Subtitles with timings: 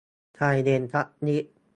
[0.35, 1.45] ใจเย็นสักนิด